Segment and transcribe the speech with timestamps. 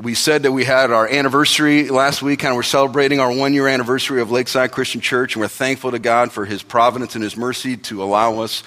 [0.00, 3.68] We said that we had our anniversary last week, and we're celebrating our one year
[3.68, 7.36] anniversary of Lakeside Christian Church, and we're thankful to God for His providence and His
[7.36, 8.62] mercy to allow us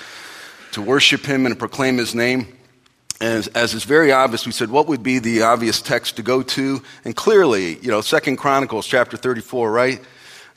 [0.73, 2.55] to worship Him and proclaim His name.
[3.19, 6.43] As, as is very obvious, we said what would be the obvious text to go
[6.43, 9.99] to, and clearly, you know, Second Chronicles chapter 34, right?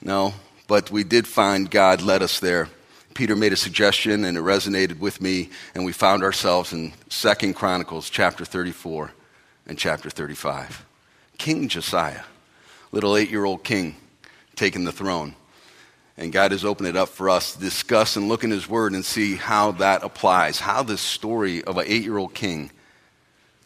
[0.02, 0.34] No,
[0.68, 2.68] but we did find God led us there.
[3.14, 7.54] Peter made a suggestion, and it resonated with me, and we found ourselves in Second
[7.54, 9.12] Chronicles chapter 34
[9.66, 10.84] and chapter 35.
[11.38, 12.22] King Josiah,
[12.92, 13.96] little eight year old king,
[14.54, 15.34] taking the throne.
[16.16, 18.92] And God has opened it up for us to discuss and look in His Word
[18.92, 22.70] and see how that applies, how this story of an eight year old king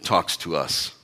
[0.02, 0.94] talks to us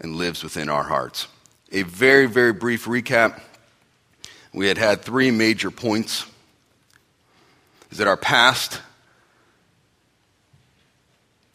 [0.00, 1.28] and lives within our hearts.
[1.72, 3.40] A very, very brief recap.
[4.54, 6.24] We had had three major points.
[7.90, 8.80] Is that our past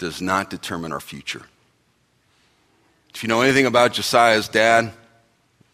[0.01, 1.43] does not determine our future.
[3.13, 4.91] If you know anything about Josiah's dad,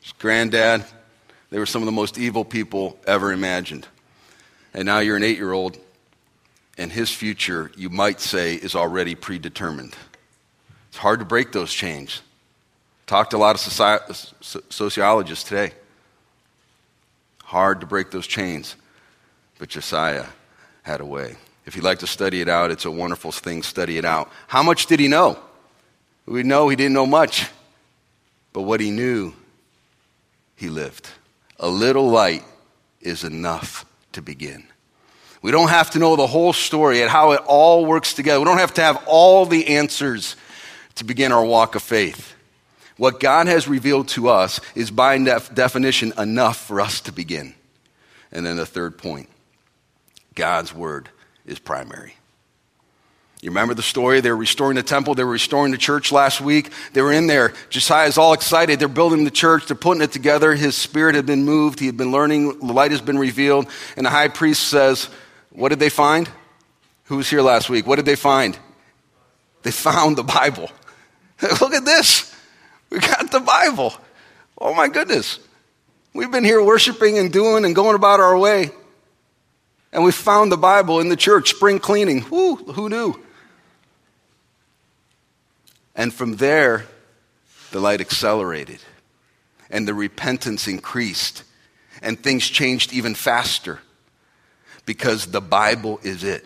[0.01, 0.83] his granddad,
[1.49, 3.87] they were some of the most evil people ever imagined.
[4.73, 5.77] And now you're an eight year old,
[6.77, 9.95] and his future, you might say, is already predetermined.
[10.89, 12.21] It's hard to break those chains.
[13.05, 15.71] Talked to a lot of soci- sociologists today.
[17.45, 18.75] Hard to break those chains.
[19.57, 20.25] But Josiah
[20.83, 21.37] had a way.
[21.67, 23.61] If you'd like to study it out, it's a wonderful thing.
[23.61, 24.31] Study it out.
[24.47, 25.37] How much did he know?
[26.25, 27.49] We know he didn't know much.
[28.53, 29.33] But what he knew,
[30.55, 31.09] he lived.
[31.59, 32.45] A little light
[33.01, 34.63] is enough to begin.
[35.41, 38.39] We don't have to know the whole story and how it all works together.
[38.39, 40.37] We don't have to have all the answers
[40.95, 42.33] to begin our walk of faith.
[42.95, 47.55] What God has revealed to us is by def- definition enough for us to begin.
[48.31, 49.27] And then the third point
[50.33, 51.09] God's word
[51.47, 52.13] is primary.
[53.41, 54.19] You remember the story?
[54.19, 55.13] They were restoring the temple.
[55.13, 56.71] They were restoring the church last week.
[56.93, 57.53] They were in there.
[57.69, 58.79] Josiah's all excited.
[58.79, 59.67] They're building the church.
[59.67, 60.55] They're putting it together.
[60.55, 61.79] His spirit had been moved.
[61.79, 62.59] He had been learning.
[62.59, 63.67] The light has been revealed.
[63.95, 65.07] And the high priest says,
[65.51, 66.29] What did they find?
[67.05, 67.85] Who was here last week?
[67.85, 68.57] What did they find?
[69.61, 70.71] They found the Bible.
[71.61, 72.35] Look at this.
[72.89, 73.93] We got the Bible.
[74.57, 75.39] Oh my goodness.
[76.13, 78.71] We've been here worshiping and doing and going about our way.
[79.97, 82.21] And we found the Bible in the church, spring cleaning.
[82.29, 83.19] Whoo, who knew?
[85.95, 86.85] And from there,
[87.71, 88.77] the light accelerated
[89.71, 91.41] and the repentance increased
[92.03, 93.79] and things changed even faster
[94.85, 96.45] because the Bible is it.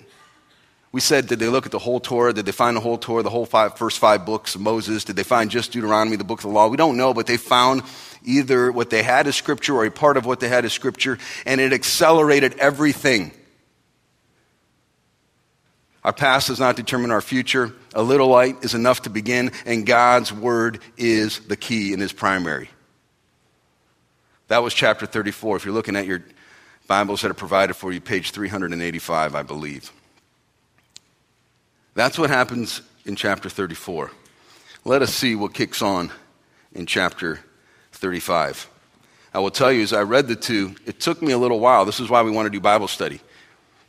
[0.93, 2.31] We said, did they look at the whole Torah?
[2.31, 5.03] Did they find the whole Torah, the whole five, first five books of Moses?
[5.03, 6.69] Did they find just Deuteronomy, the book of the law?
[6.69, 7.83] We don't know, but they found
[8.23, 11.17] either what they had as scripture or a part of what they had as scripture,
[11.45, 13.33] and it accelerated everything.
[16.03, 17.73] Our past does not determine our future.
[17.93, 22.11] A little light is enough to begin, and God's word is the key and is
[22.11, 22.69] primary.
[24.47, 25.57] That was chapter 34.
[25.57, 26.23] If you're looking at your
[26.87, 29.91] Bibles that are provided for you, page 385, I believe.
[31.93, 34.11] That's what happens in chapter 34.
[34.83, 36.11] Let us see what kicks on
[36.73, 37.39] in chapter
[37.91, 38.67] 35.
[39.33, 41.85] I will tell you, as I read the two, it took me a little while.
[41.85, 43.21] This is why we want to do Bible study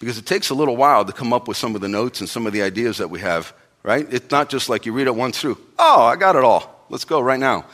[0.02, 2.28] because it takes a little while to come up with some of the notes and
[2.28, 3.54] some of the ideas that we have,
[3.84, 4.04] right?
[4.12, 5.56] It's not just like you read it once through.
[5.78, 6.84] Oh, I got it all.
[6.88, 7.66] Let's go right now.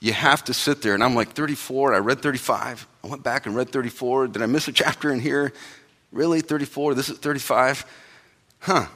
[0.00, 0.94] You have to sit there.
[0.94, 2.88] And I'm like 34, I read 35.
[3.04, 4.26] I went back and read 34.
[4.26, 5.52] Did I miss a chapter in here?
[6.10, 6.40] Really?
[6.40, 6.94] 34?
[6.94, 7.86] This is 35?
[8.58, 8.86] Huh.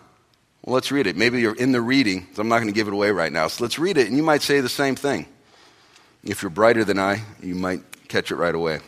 [0.65, 1.17] Well, let's read it.
[1.17, 3.47] Maybe you're in the reading, so I'm not going to give it away right now.
[3.47, 5.27] So let's read it, and you might say the same thing.
[6.25, 8.81] If you're brighter than I, you might catch it right away.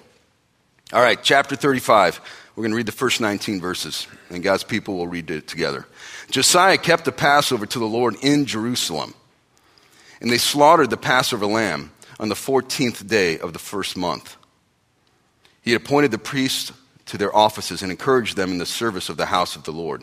[0.93, 2.21] All right, chapter 35.
[2.59, 5.87] We're going to read the first 19 verses, and God's people will read it together.
[6.29, 9.15] Josiah kept the Passover to the Lord in Jerusalem,
[10.21, 14.37] and they slaughtered the Passover lamb on the 14th day of the first month.
[15.63, 16.73] He had appointed the priests
[17.07, 20.03] to their offices and encouraged them in the service of the house of the Lord.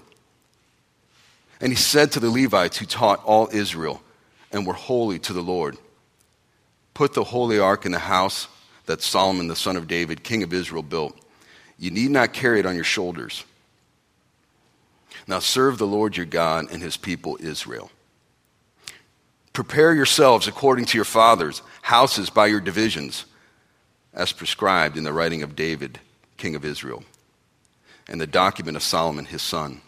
[1.59, 4.01] And he said to the Levites who taught all Israel
[4.53, 5.77] and were holy to the Lord,
[6.93, 8.47] Put the holy ark in the house
[8.85, 11.19] that Solomon the son of David, king of Israel, built
[11.77, 13.43] you need not carry it on your shoulders.
[15.27, 17.89] Now serve the Lord your God and his people Israel.
[19.53, 23.25] Prepare yourselves according to your fathers' houses by your divisions,
[24.13, 25.99] as prescribed in the writing of David,
[26.37, 27.03] king of Israel,
[28.07, 29.81] and the document of Solomon his son.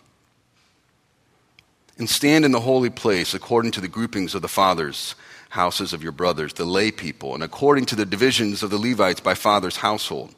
[1.98, 5.16] And stand in the holy place according to the groupings of the fathers'
[5.50, 9.20] houses of your brothers, the lay people, and according to the divisions of the Levites
[9.20, 10.34] by father's household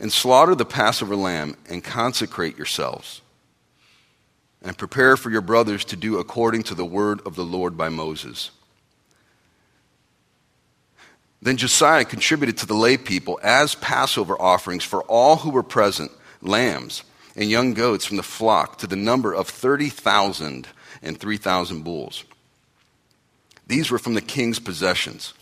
[0.00, 3.20] and slaughter the Passover lamb and consecrate yourselves.
[4.62, 7.88] and prepare for your brothers to do according to the word of the Lord by
[7.88, 8.50] Moses.
[11.40, 16.10] Then Josiah contributed to the lay people as Passover offerings for all who were present
[16.42, 17.04] lambs
[17.34, 20.68] and young goats from the flock to the number of 30,000
[21.02, 22.24] and 3,000 bulls.
[23.66, 25.32] These were from the king's possessions.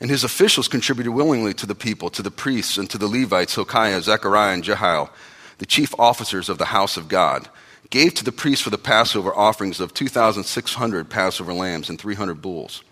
[0.00, 3.54] And his officials contributed willingly to the people, to the priests, and to the Levites,
[3.54, 5.10] Hilkiah, Zechariah, and Jehiel,
[5.58, 7.48] the chief officers of the house of God
[7.90, 12.82] gave to the priests for the Passover offerings of 2,600 Passover lambs and 300 bulls.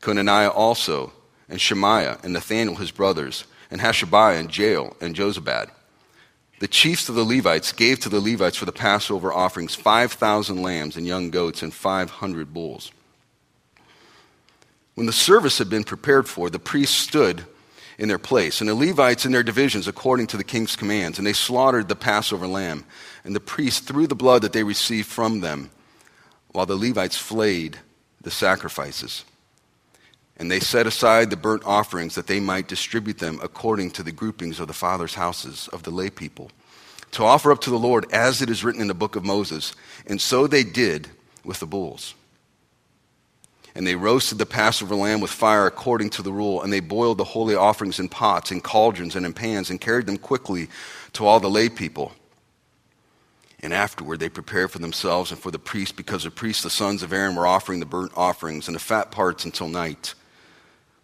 [0.00, 1.12] Conaniah also,
[1.48, 5.70] and Shemaiah, and Nathaniel his brothers, and Hashabiah, and Jael, and Jozabad.
[6.60, 10.96] The chiefs of the Levites gave to the Levites for the Passover offerings 5,000 lambs
[10.96, 12.90] and young goats and 500 bulls.
[14.98, 17.44] When the service had been prepared for, the priests stood
[17.98, 21.24] in their place, and the Levites in their divisions according to the king's commands, and
[21.24, 22.84] they slaughtered the Passover lamb
[23.22, 25.70] and the priests threw the blood that they received from them,
[26.48, 27.78] while the Levites flayed
[28.22, 29.24] the sacrifices.
[30.36, 34.10] And they set aside the burnt offerings that they might distribute them according to the
[34.10, 36.50] groupings of the fathers' houses of the lay people,
[37.12, 39.76] to offer up to the Lord as it is written in the book of Moses.
[40.08, 41.06] And so they did
[41.44, 42.14] with the bulls.
[43.78, 47.16] And they roasted the Passover lamb with fire according to the rule, and they boiled
[47.16, 50.66] the holy offerings in pots, in cauldrons, and in pans, and carried them quickly
[51.12, 52.10] to all the lay people.
[53.60, 57.04] And afterward, they prepared for themselves and for the priests, because the priests, the sons
[57.04, 60.14] of Aaron, were offering the burnt offerings and the fat parts until night.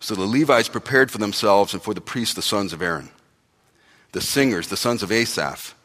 [0.01, 3.11] So the Levites prepared for themselves and for the priests, the sons of Aaron.
[4.11, 5.77] The singers, the sons of Asaph,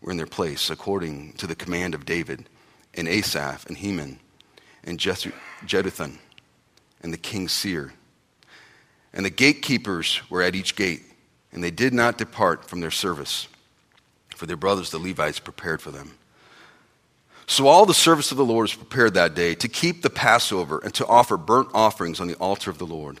[0.00, 2.48] were in their place according to the command of David,
[2.94, 4.20] and Asaph, and Heman,
[4.84, 6.18] and Jeduthun,
[7.02, 7.92] and the king's seer.
[9.12, 11.02] And the gatekeepers were at each gate,
[11.52, 13.48] and they did not depart from their service
[14.38, 16.12] for their brothers, the Levites, prepared for them.
[17.46, 20.80] So all the service of the Lord was prepared that day to keep the Passover
[20.84, 23.20] and to offer burnt offerings on the altar of the Lord,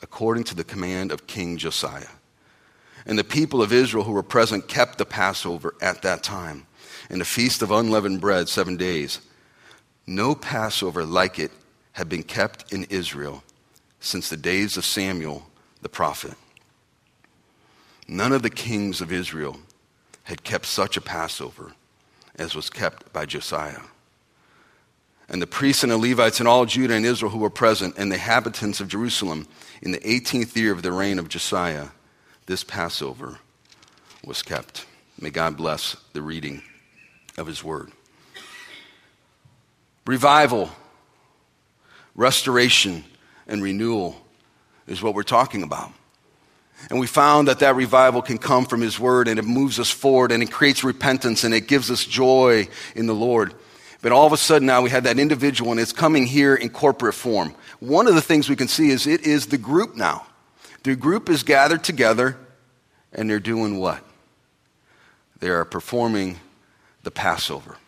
[0.00, 2.06] according to the command of King Josiah.
[3.04, 6.66] And the people of Israel who were present kept the Passover at that time,
[7.10, 9.20] and the feast of unleavened bread seven days.
[10.06, 11.50] No Passover like it
[11.94, 13.42] had been kept in Israel
[14.00, 15.46] since the days of Samuel
[15.80, 16.34] the prophet.
[18.06, 19.58] None of the kings of Israel
[20.24, 21.72] had kept such a Passover
[22.36, 23.80] as was kept by Josiah.
[25.28, 28.10] And the priests and the Levites and all Judah and Israel who were present, and
[28.10, 29.46] the inhabitants of Jerusalem,
[29.80, 31.88] in the 18th year of the reign of Josiah,
[32.46, 33.38] this Passover
[34.22, 34.84] was kept.
[35.18, 36.62] May God bless the reading
[37.38, 37.92] of his word.
[40.06, 40.70] Revival,
[42.14, 43.04] restoration,
[43.46, 44.16] and renewal
[44.86, 45.92] is what we're talking about.
[46.90, 49.90] And we found that that revival can come from His Word and it moves us
[49.90, 53.54] forward and it creates repentance and it gives us joy in the Lord.
[54.02, 56.68] But all of a sudden now we have that individual and it's coming here in
[56.68, 57.54] corporate form.
[57.80, 60.26] One of the things we can see is it is the group now.
[60.82, 62.36] The group is gathered together
[63.12, 64.04] and they're doing what?
[65.38, 66.38] They are performing
[67.02, 67.78] the Passover.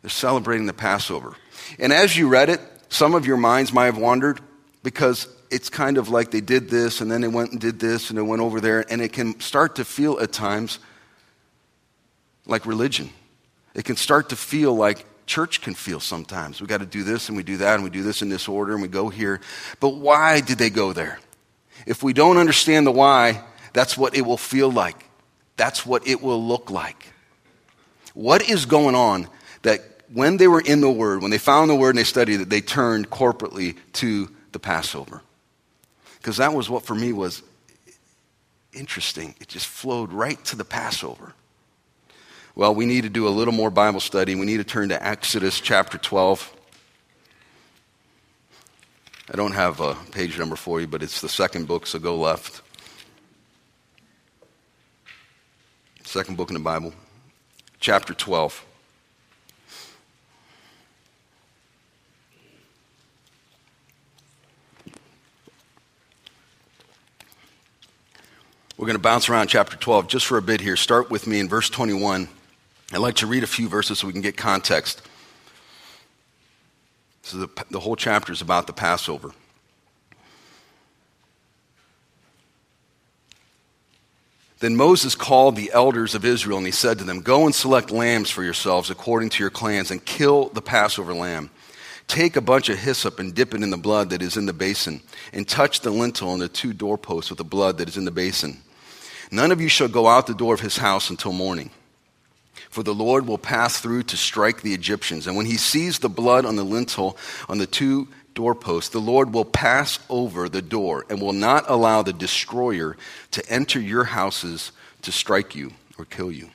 [0.00, 1.34] They're celebrating the Passover.
[1.78, 4.40] And as you read it, some of your minds might have wandered
[4.82, 8.10] because it's kind of like they did this and then they went and did this
[8.10, 10.78] and they went over there, and it can start to feel at times
[12.46, 13.10] like religion.
[13.74, 16.60] It can start to feel like church can feel sometimes.
[16.60, 18.48] We got to do this and we do that and we do this in this
[18.48, 19.40] order and we go here.
[19.78, 21.20] But why did they go there?
[21.86, 25.04] If we don't understand the why, that's what it will feel like.
[25.56, 27.06] That's what it will look like.
[28.14, 29.28] What is going on
[29.62, 32.40] that when they were in the Word, when they found the Word and they studied
[32.40, 35.22] it, they turned corporately to the Passover?
[36.18, 37.42] because that was what for me was
[38.74, 39.34] interesting.
[39.40, 41.32] It just flowed right to the Passover.
[42.54, 44.34] Well, we need to do a little more Bible study.
[44.34, 46.54] We need to turn to Exodus chapter 12.
[49.32, 52.16] I don't have a page number for you, but it's the second book, so go
[52.16, 52.62] left.
[56.04, 56.92] Second book in the Bible,
[57.80, 58.64] chapter 12.
[68.88, 70.74] We're going to bounce around chapter 12 just for a bit here.
[70.74, 72.26] Start with me in verse 21.
[72.90, 75.02] I'd like to read a few verses so we can get context.
[77.20, 79.32] So the, the whole chapter is about the Passover.
[84.60, 87.90] Then Moses called the elders of Israel and he said to them, Go and select
[87.90, 91.50] lambs for yourselves according to your clans and kill the Passover lamb.
[92.06, 94.54] Take a bunch of hyssop and dip it in the blood that is in the
[94.54, 95.02] basin,
[95.34, 98.10] and touch the lintel and the two doorposts with the blood that is in the
[98.10, 98.62] basin.
[99.30, 101.70] None of you shall go out the door of his house until morning.
[102.70, 105.26] For the Lord will pass through to strike the Egyptians.
[105.26, 107.16] And when he sees the blood on the lintel,
[107.48, 112.02] on the two doorposts, the Lord will pass over the door and will not allow
[112.02, 112.96] the destroyer
[113.32, 116.50] to enter your houses to strike you or kill you.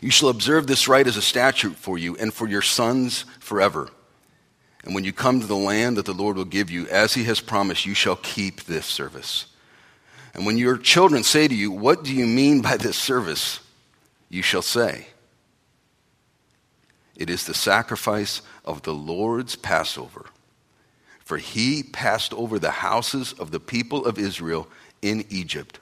[0.00, 3.88] You shall observe this rite as a statute for you and for your sons forever.
[4.84, 7.24] And when you come to the land that the Lord will give you, as he
[7.24, 9.46] has promised, you shall keep this service.
[10.34, 13.60] And when your children say to you, What do you mean by this service?
[14.30, 15.08] you shall say,
[17.16, 20.26] It is the sacrifice of the Lord's Passover.
[21.24, 24.68] For he passed over the houses of the people of Israel
[25.02, 25.78] in Egypt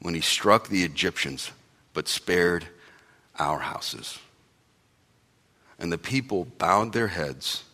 [0.00, 1.50] when he struck the Egyptians,
[1.94, 2.66] but spared
[3.38, 4.18] our houses.
[5.78, 7.64] And the people bowed their heads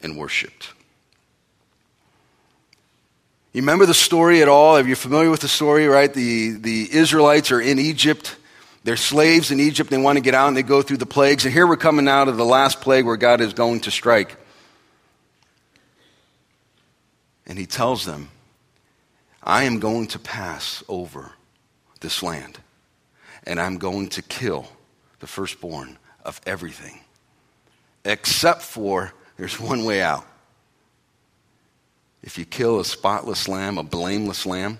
[0.00, 0.72] and worshiped.
[3.52, 4.76] You remember the story at all?
[4.76, 6.12] Are you familiar with the story, right?
[6.12, 8.36] The, the Israelites are in Egypt.
[8.82, 9.90] They're slaves in Egypt.
[9.90, 11.44] They want to get out and they go through the plagues.
[11.44, 14.36] And here we're coming out of the last plague where God is going to strike.
[17.46, 18.30] And he tells them,
[19.42, 21.32] I am going to pass over
[22.00, 22.58] this land,
[23.44, 24.68] and I'm going to kill
[25.20, 27.00] the firstborn of everything,
[28.04, 30.24] except for there's one way out.
[32.22, 34.78] If you kill a spotless lamb, a blameless lamb,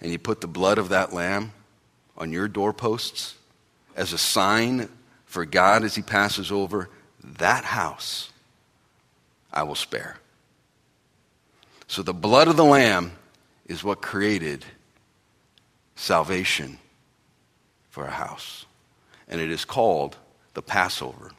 [0.00, 1.52] and you put the blood of that lamb
[2.16, 3.34] on your doorposts
[3.94, 4.88] as a sign
[5.26, 6.88] for God as He passes over,
[7.22, 8.30] that house
[9.52, 10.16] I will spare.
[11.86, 13.12] So the blood of the lamb
[13.66, 14.64] is what created
[15.96, 16.78] salvation
[17.90, 18.64] for a house.
[19.28, 20.16] And it is called
[20.54, 21.32] the Passover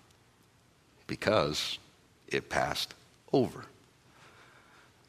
[1.07, 1.77] because
[2.27, 2.93] it passed
[3.33, 3.65] over.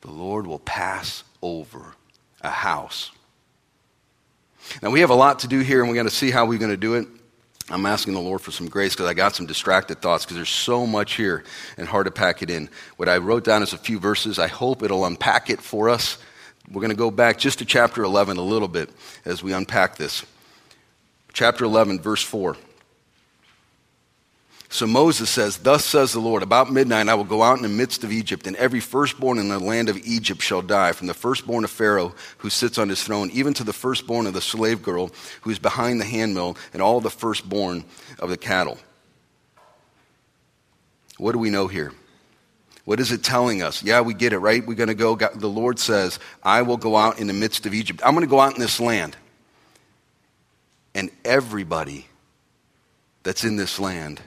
[0.03, 1.95] The Lord will pass over
[2.41, 3.11] a house.
[4.83, 6.59] Now, we have a lot to do here, and we're going to see how we're
[6.59, 7.09] going to do it.
[7.71, 10.49] I'm asking the Lord for some grace because I got some distracted thoughts because there's
[10.49, 11.45] so much here
[11.77, 12.69] and hard to pack it in.
[12.97, 14.39] What I wrote down is a few verses.
[14.39, 16.19] I hope it'll unpack it for us.
[16.69, 18.91] We're going to go back just to chapter 11 a little bit
[19.25, 20.25] as we unpack this.
[21.33, 22.57] Chapter 11, verse 4.
[24.73, 27.69] So Moses says, Thus says the Lord, about midnight I will go out in the
[27.69, 31.15] midst of Egypt, and every firstborn in the land of Egypt shall die, from the
[31.15, 34.83] firstborn of Pharaoh who sits on his throne, even to the firstborn of the slave
[34.83, 35.11] girl
[35.43, 37.85] who is behind the handmill, and all the firstborn
[38.19, 38.79] of the cattle.
[41.19, 41.93] What do we know here?
[42.87, 43.83] What is it telling us?
[43.83, 44.67] Yeah, we get it, right?
[44.67, 45.15] We're going to go.
[45.17, 48.01] The Lord says, I will go out in the midst of Egypt.
[48.03, 49.19] I'm going to go out in this land.
[50.95, 52.07] And everybody
[53.23, 54.23] that's in this land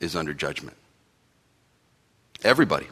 [0.00, 0.76] is under judgment.
[2.42, 2.86] Everybody.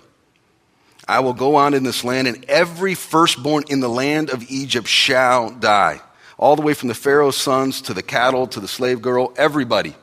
[1.09, 4.87] I will go on in this land, and every firstborn in the land of Egypt
[4.87, 6.01] shall die.
[6.39, 9.95] All the way from the Pharaoh's sons to the cattle to the slave girl, everybody.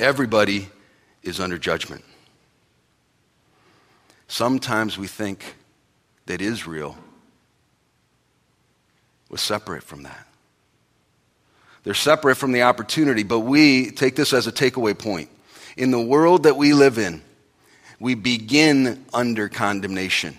[0.00, 0.68] Everybody
[1.22, 2.04] is under judgment.
[4.28, 5.56] Sometimes we think
[6.26, 6.96] that Israel
[9.28, 10.26] was separate from that.
[11.84, 15.28] They're separate from the opportunity, but we take this as a takeaway point.
[15.76, 17.22] In the world that we live in,
[18.00, 20.38] we begin under condemnation.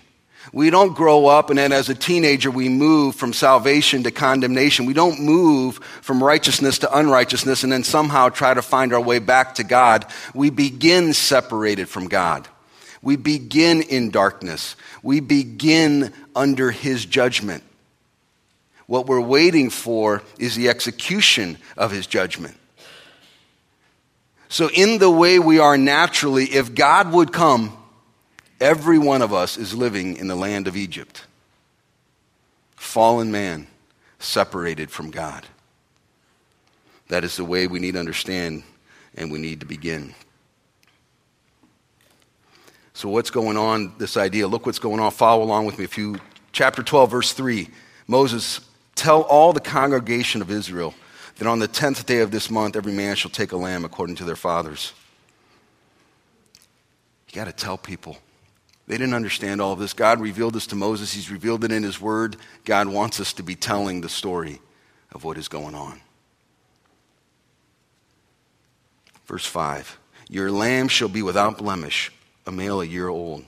[0.52, 4.86] We don't grow up and then as a teenager we move from salvation to condemnation.
[4.86, 9.18] We don't move from righteousness to unrighteousness and then somehow try to find our way
[9.18, 10.06] back to God.
[10.34, 12.46] We begin separated from God.
[13.02, 14.76] We begin in darkness.
[15.02, 17.62] We begin under His judgment.
[18.86, 22.56] What we're waiting for is the execution of his judgment.
[24.48, 27.76] So, in the way we are naturally, if God would come,
[28.60, 31.24] every one of us is living in the land of Egypt.
[32.76, 33.66] Fallen man,
[34.20, 35.44] separated from God.
[37.08, 38.62] That is the way we need to understand
[39.16, 40.14] and we need to begin.
[42.94, 43.94] So, what's going on?
[43.98, 45.10] This idea, look what's going on.
[45.10, 45.84] Follow along with me.
[45.84, 46.18] If you,
[46.52, 47.68] chapter 12, verse 3,
[48.06, 48.60] Moses
[48.96, 50.94] Tell all the congregation of Israel
[51.36, 54.16] that on the tenth day of this month, every man shall take a lamb according
[54.16, 54.92] to their fathers.
[57.28, 58.16] You got to tell people.
[58.86, 59.92] They didn't understand all of this.
[59.92, 62.36] God revealed this to Moses, He's revealed it in His Word.
[62.64, 64.60] God wants us to be telling the story
[65.12, 66.00] of what is going on.
[69.26, 69.98] Verse 5
[70.30, 72.12] Your lamb shall be without blemish,
[72.46, 73.44] a male a year old.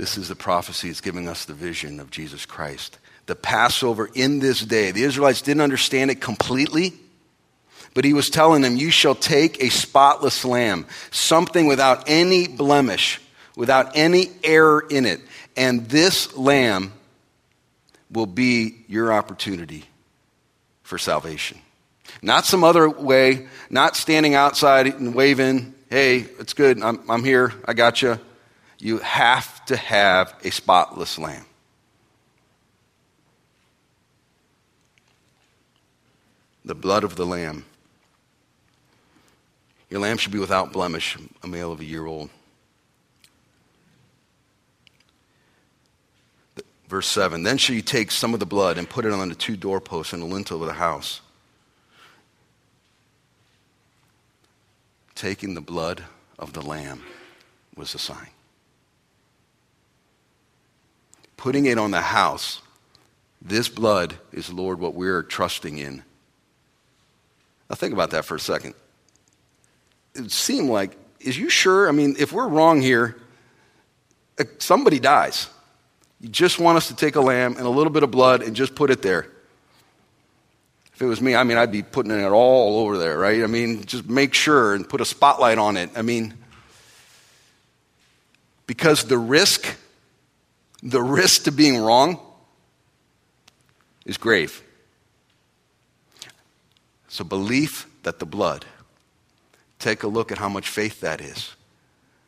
[0.00, 2.98] This is the prophecy that's giving us the vision of Jesus Christ.
[3.26, 4.92] The Passover in this day.
[4.92, 6.94] The Israelites didn't understand it completely,
[7.92, 13.20] but he was telling them, You shall take a spotless lamb, something without any blemish,
[13.56, 15.20] without any error in it.
[15.54, 16.94] And this lamb
[18.10, 19.84] will be your opportunity
[20.82, 21.58] for salvation.
[22.22, 27.52] Not some other way, not standing outside and waving, hey, it's good, I'm, I'm here,
[27.66, 28.18] I got you.
[28.78, 31.46] You have to have a spotless lamb.
[36.64, 37.64] The blood of the lamb.
[39.88, 42.30] Your lamb should be without blemish, a male of a year old.
[46.88, 49.36] Verse 7 Then shall you take some of the blood and put it on the
[49.36, 51.20] two doorposts and the lintel of the house.
[55.14, 56.02] Taking the blood
[56.40, 57.04] of the lamb
[57.76, 58.30] was a sign.
[61.40, 62.60] Putting it on the house,
[63.40, 66.02] this blood is, Lord, what we're trusting in.
[67.70, 68.74] Now, think about that for a second.
[70.14, 71.88] It seemed like, is you sure?
[71.88, 73.16] I mean, if we're wrong here,
[74.38, 75.48] uh, somebody dies.
[76.20, 78.54] You just want us to take a lamb and a little bit of blood and
[78.54, 79.26] just put it there.
[80.92, 83.42] If it was me, I mean, I'd be putting it all over there, right?
[83.42, 85.88] I mean, just make sure and put a spotlight on it.
[85.96, 86.34] I mean,
[88.66, 89.64] because the risk,
[90.82, 92.18] the risk to being wrong
[94.04, 94.62] is grave.
[97.08, 98.64] So, belief that the blood,
[99.78, 101.54] take a look at how much faith that is.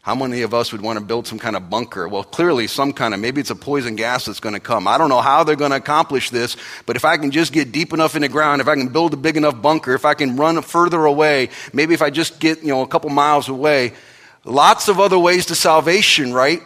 [0.03, 2.09] How many of us would want to build some kind of bunker?
[2.09, 4.89] Well, clearly, some kind of, maybe it's a poison gas that's going to come.
[4.89, 6.57] I don't know how they're going to accomplish this,
[6.87, 9.15] but if I can just get deep enough in the ground, if I can build
[9.15, 12.63] a big enough bunker, if I can run further away, maybe if I just get,
[12.63, 13.93] you know, a couple miles away,
[14.45, 16.61] lots of other ways to salvation, right?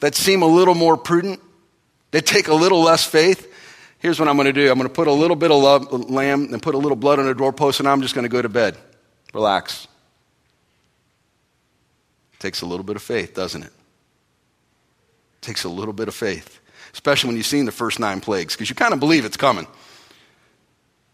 [0.00, 1.40] That seem a little more prudent,
[2.10, 3.46] that take a little less faith.
[3.98, 6.52] Here's what I'm going to do I'm going to put a little bit of lamb
[6.52, 8.48] and put a little blood on the doorpost, and I'm just going to go to
[8.48, 8.76] bed.
[9.34, 9.86] Relax.
[12.38, 13.72] Takes a little bit of faith, doesn't it?
[15.42, 16.58] Takes a little bit of faith,
[16.92, 19.66] especially when you've seen the first nine plagues, because you kind of believe it's coming.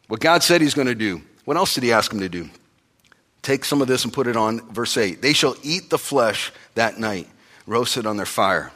[0.07, 1.23] What God said He's going to do.
[1.45, 2.49] What else did He ask him to do?
[3.43, 5.23] Take some of this and put it on verse 8.
[5.23, 7.29] They shall eat the flesh that night,
[7.67, 8.73] roasted on their fire.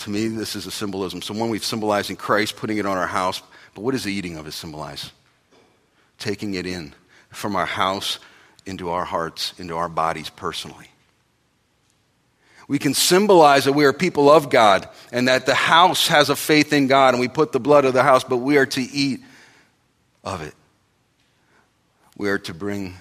[0.00, 1.22] To me, this is a symbolism.
[1.22, 3.42] So, one we've symbolized in Christ, putting it on our house.
[3.74, 5.10] But what does the eating of it symbolize?
[6.18, 6.94] Taking it in
[7.30, 8.18] from our house
[8.66, 10.90] into our hearts, into our bodies personally.
[12.68, 16.36] We can symbolize that we are people of God and that the house has a
[16.36, 18.80] faith in God and we put the blood of the house, but we are to
[18.80, 19.20] eat
[20.22, 20.54] of it.
[22.16, 22.94] We are to bring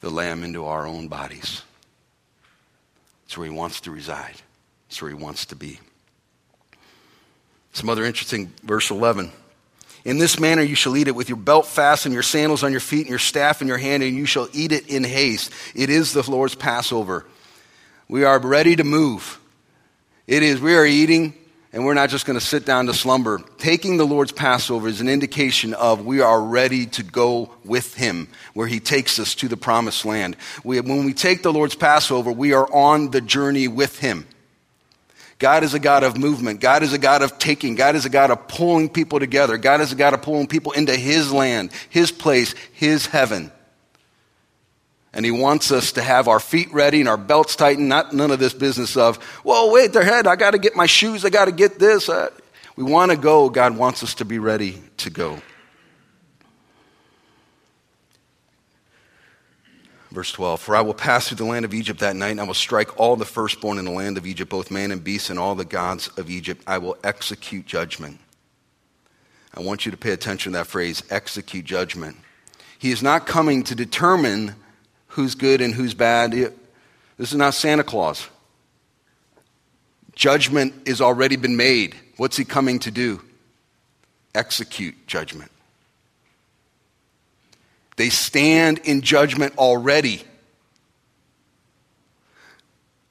[0.00, 1.62] the lamb into our own bodies.
[3.26, 4.36] It's where he wants to reside,
[4.88, 5.80] it's where he wants to be.
[7.72, 9.30] Some other interesting, verse 11.
[10.06, 12.80] In this manner you shall eat it with your belt fastened, your sandals on your
[12.80, 15.52] feet, and your staff in your hand, and you shall eat it in haste.
[15.74, 17.26] It is the Lord's Passover.
[18.08, 19.40] We are ready to move.
[20.26, 21.34] It is, we are eating,
[21.72, 23.42] and we're not just going to sit down to slumber.
[23.58, 28.28] Taking the Lord's Passover is an indication of we are ready to go with Him,
[28.54, 30.36] where He takes us to the promised land.
[30.62, 34.26] We, when we take the Lord's Passover, we are on the journey with Him.
[35.38, 36.60] God is a God of movement.
[36.60, 37.74] God is a God of taking.
[37.74, 39.58] God is a God of pulling people together.
[39.58, 43.52] God is a God of pulling people into His land, His place, His heaven.
[45.12, 48.30] And He wants us to have our feet ready and our belts tightened, not none
[48.30, 51.30] of this business of, whoa, wait, their head, I got to get my shoes, I
[51.30, 52.08] got to get this.
[52.08, 52.30] Uh,
[52.76, 53.48] we want to go.
[53.50, 55.40] God wants us to be ready to go.
[60.16, 62.44] Verse 12 For I will pass through the land of Egypt that night, and I
[62.44, 65.38] will strike all the firstborn in the land of Egypt, both man and beast, and
[65.38, 66.62] all the gods of Egypt.
[66.66, 68.18] I will execute judgment.
[69.52, 72.16] I want you to pay attention to that phrase execute judgment.
[72.78, 74.54] He is not coming to determine
[75.08, 76.32] who's good and who's bad.
[76.32, 76.54] This
[77.18, 78.26] is not Santa Claus.
[80.14, 81.94] Judgment has already been made.
[82.16, 83.20] What's he coming to do?
[84.34, 85.50] Execute judgment.
[87.96, 90.22] They stand in judgment already.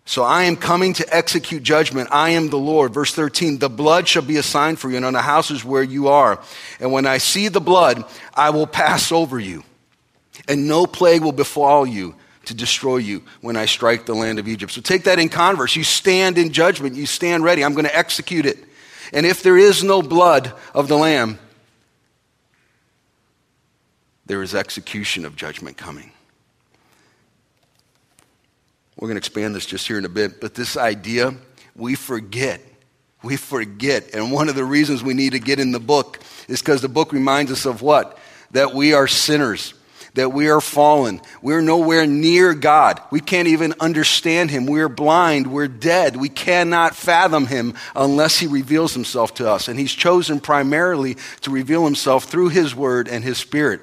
[0.07, 2.09] So I am coming to execute judgment.
[2.11, 2.93] I am the Lord.
[2.93, 5.81] Verse 13, the blood shall be a sign for you and on the houses where
[5.81, 6.39] you are.
[6.79, 9.63] And when I see the blood, I will pass over you.
[10.47, 12.13] And no plague will befall you
[12.45, 14.71] to destroy you when I strike the land of Egypt.
[14.71, 15.75] So take that in converse.
[15.75, 16.95] You stand in judgment.
[16.95, 17.63] You stand ready.
[17.63, 18.59] I'm going to execute it.
[19.11, 21.39] And if there is no blood of the lamb,
[24.25, 26.11] there is execution of judgment coming.
[28.97, 31.33] We're going to expand this just here in a bit, but this idea,
[31.75, 32.61] we forget.
[33.23, 34.13] We forget.
[34.13, 36.89] And one of the reasons we need to get in the book is because the
[36.89, 38.17] book reminds us of what?
[38.51, 39.73] That we are sinners,
[40.13, 41.19] that we are fallen.
[41.41, 43.01] We're nowhere near God.
[43.11, 44.65] We can't even understand Him.
[44.65, 45.47] We're blind.
[45.47, 46.15] We're dead.
[46.15, 49.67] We cannot fathom Him unless He reveals Himself to us.
[49.67, 53.81] And He's chosen primarily to reveal Himself through His Word and His Spirit.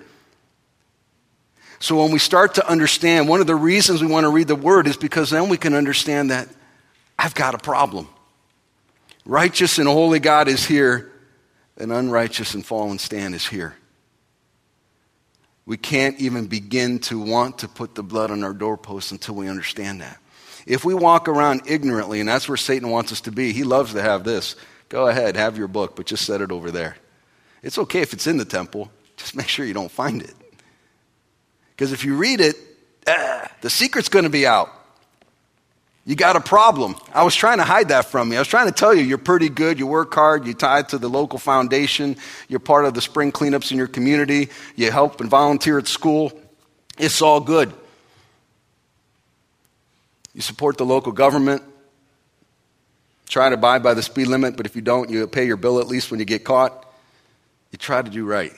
[1.83, 4.55] So when we start to understand, one of the reasons we want to read the
[4.55, 6.49] Word is because then we can understand that
[7.19, 8.07] I've got a problem.
[9.25, 11.11] Righteous and holy God is here,
[11.77, 13.75] and unrighteous and fallen Stan is here.
[15.67, 19.49] We can't even begin to want to put the blood on our doorposts until we
[19.49, 20.21] understand that.
[20.67, 23.93] If we walk around ignorantly, and that's where Satan wants us to be, he loves
[23.95, 24.55] to have this.
[24.89, 26.97] Go ahead, have your book, but just set it over there.
[27.61, 30.35] It's okay if it's in the temple, just make sure you don't find it.
[31.83, 32.55] Because if you read it,
[33.09, 34.71] ah, the secret's going to be out.
[36.05, 36.95] You got a problem.
[37.13, 38.37] I was trying to hide that from you.
[38.37, 40.99] I was trying to tell you you're pretty good, you work hard, you tie to
[40.99, 45.29] the local foundation, you're part of the spring cleanups in your community, you help and
[45.29, 46.31] volunteer at school.
[46.99, 47.75] It's all good.
[50.35, 51.65] You support the local government,
[53.29, 55.81] try to abide by the speed limit, but if you don't, you pay your bill
[55.81, 56.87] at least when you get caught.
[57.73, 58.53] You try to do right.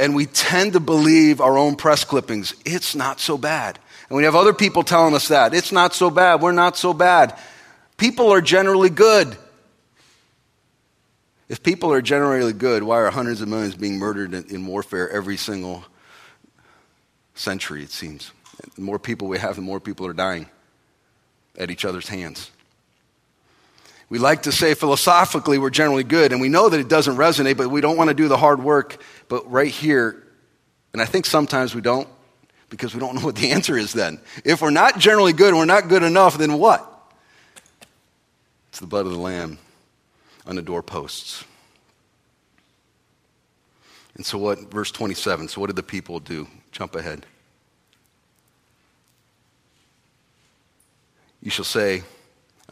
[0.00, 2.54] And we tend to believe our own press clippings.
[2.64, 3.78] It's not so bad.
[4.08, 5.52] And we have other people telling us that.
[5.52, 6.40] It's not so bad.
[6.40, 7.38] We're not so bad.
[7.98, 9.36] People are generally good.
[11.50, 15.10] If people are generally good, why are hundreds of millions being murdered in, in warfare
[15.10, 15.84] every single
[17.34, 18.32] century, it seems?
[18.76, 20.48] The more people we have, the more people are dying
[21.58, 22.50] at each other's hands.
[24.08, 27.56] We like to say philosophically we're generally good, and we know that it doesn't resonate,
[27.56, 29.00] but we don't want to do the hard work.
[29.30, 30.26] But right here,
[30.92, 32.08] and I think sometimes we don't,
[32.68, 34.20] because we don't know what the answer is then.
[34.44, 36.86] If we're not generally good and we're not good enough, then what?
[38.68, 39.58] It's the blood of the Lamb
[40.46, 41.44] on the doorposts.
[44.16, 46.48] And so, what, verse 27, so what did the people do?
[46.72, 47.24] Jump ahead.
[51.40, 52.02] You shall say,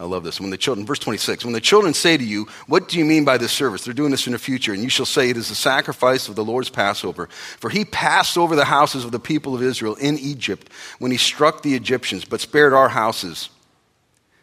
[0.00, 0.40] I love this.
[0.40, 3.24] When the children, verse 26, when the children say to you, What do you mean
[3.24, 3.84] by this service?
[3.84, 4.72] They're doing this in the future.
[4.72, 7.28] And you shall say, It is the sacrifice of the Lord's Passover.
[7.58, 11.16] For he passed over the houses of the people of Israel in Egypt when he
[11.16, 13.50] struck the Egyptians, but spared our houses.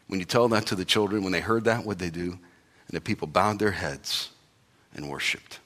[0.07, 2.31] When you tell that to the children, when they heard that, what they do?
[2.31, 4.31] And the people bowed their heads
[4.93, 5.59] and worshiped.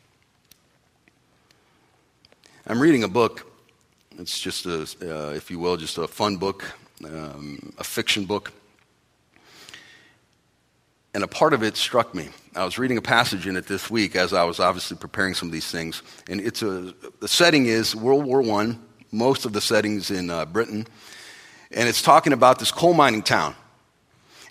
[2.67, 3.52] I'm reading a book.
[4.19, 6.63] It's just a, uh, if you will, just a fun book,
[7.04, 8.54] um, a fiction book
[11.13, 12.30] and a part of it struck me.
[12.56, 15.48] I was reading a passage in it this week as I was obviously preparing some
[15.48, 16.02] of these things.
[16.30, 18.76] And it's a, the setting is World War I,
[19.12, 20.88] most of the settings in uh, Britain.
[21.72, 23.56] And it's talking about this coal mining town.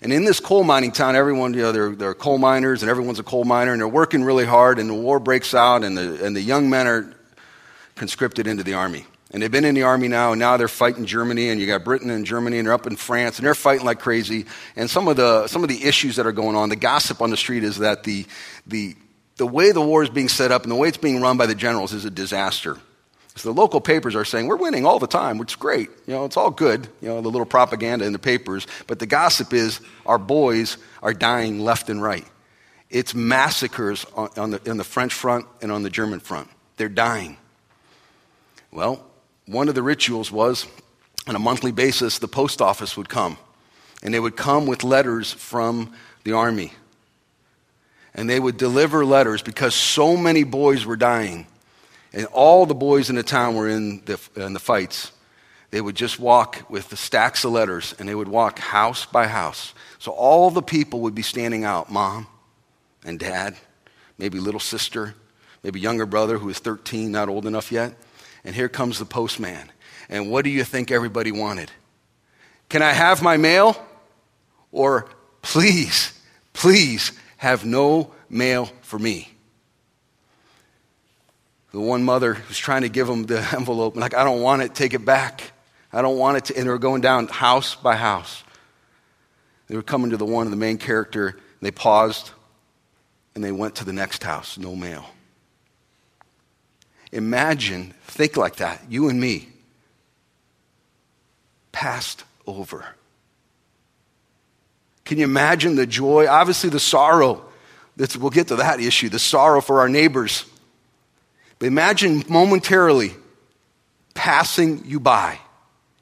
[0.01, 3.19] And in this coal mining town, everyone, you know, they're, they're coal miners and everyone's
[3.19, 6.25] a coal miner and they're working really hard and the war breaks out and the,
[6.25, 7.13] and the young men are
[7.95, 9.05] conscripted into the army.
[9.31, 11.83] And they've been in the army now, and now they're fighting Germany, and you got
[11.83, 14.45] Britain and Germany, and they're up in France, and they're fighting like crazy.
[14.75, 17.29] And some of the, some of the issues that are going on, the gossip on
[17.29, 18.25] the street is that the,
[18.65, 18.95] the,
[19.37, 21.45] the way the war is being set up and the way it's being run by
[21.45, 22.77] the generals is a disaster.
[23.35, 25.89] So the local papers are saying, we're winning all the time, which is great.
[26.07, 28.65] You know, it's all good, you know, the little propaganda in the papers.
[28.87, 32.25] But the gossip is our boys are dying left and right.
[32.89, 36.49] It's massacres on, on the, on the French front and on the German front.
[36.77, 37.37] They're dying.
[38.71, 39.05] Well,
[39.49, 40.67] one of the rituals was
[41.27, 43.37] on a monthly basis, the post office would come.
[44.03, 46.73] And they would come with letters from the army.
[48.13, 51.47] And they would deliver letters because so many boys were dying.
[52.13, 55.11] And all the boys in the town were in the, in the fights.
[55.71, 59.27] They would just walk with the stacks of letters and they would walk house by
[59.27, 59.73] house.
[59.97, 62.27] So all the people would be standing out mom
[63.03, 63.55] and dad,
[64.17, 65.15] maybe little sister,
[65.63, 67.93] maybe younger brother who is 13, not old enough yet
[68.49, 69.71] and here comes the postman.
[70.09, 71.69] And what do you think everybody wanted?
[72.67, 73.77] Can I have my mail?
[74.71, 75.07] Or
[75.43, 76.19] please,
[76.51, 79.31] please have no mail for me.
[81.73, 84.73] The one mother who's trying to give him the envelope, like, I don't want it,
[84.73, 85.51] take it back.
[85.93, 86.57] I don't want it to.
[86.57, 88.43] And they were going down house by house.
[89.67, 92.31] They were coming to the one, of the main character, they paused
[93.35, 95.05] and they went to the next house, no mail.
[97.11, 99.49] Imagine, think like that, you and me,
[101.71, 102.85] passed over.
[105.05, 106.27] Can you imagine the joy?
[106.27, 107.43] Obviously, the sorrow.
[107.95, 110.45] That's, we'll get to that issue the sorrow for our neighbors.
[111.57, 113.13] But imagine momentarily
[114.13, 115.39] passing you by.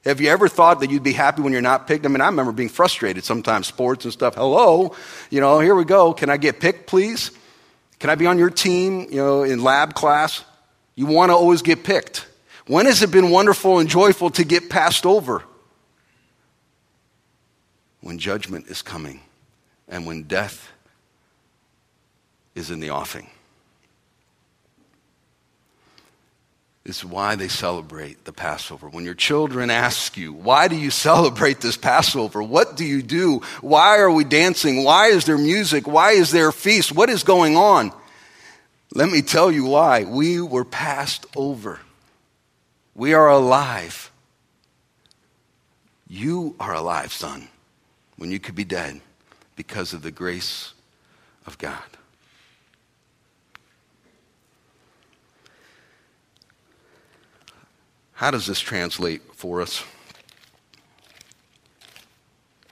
[0.04, 2.06] Have you ever thought that you'd be happy when you're not picked?
[2.06, 4.36] I mean, I remember being frustrated sometimes, sports and stuff.
[4.36, 4.96] Hello,
[5.30, 6.14] you know, here we go.
[6.14, 7.32] Can I get picked, please?
[8.00, 10.44] Can I be on your team, you know, in lab class?
[10.98, 12.28] You want to always get picked.
[12.66, 15.44] When has it been wonderful and joyful to get passed over?
[18.02, 19.22] When judgment is coming
[19.88, 20.72] and when death
[22.56, 23.30] is in the offing.
[26.84, 28.90] This is why they celebrate the Passover.
[28.90, 32.42] When your children ask you, why do you celebrate this Passover?
[32.42, 33.42] What do you do?
[33.62, 34.84] Why are we dancing?
[34.84, 35.86] Why is there music?
[35.86, 36.92] Why is there a feast?
[36.92, 37.92] What is going on?
[38.94, 40.04] Let me tell you why.
[40.04, 41.80] We were passed over.
[42.96, 44.12] We are alive.
[46.08, 47.50] You are alive, son,
[48.16, 49.02] when you could be dead
[49.56, 50.74] because of the grace
[51.46, 51.84] of God.
[58.14, 59.84] How does this translate for us?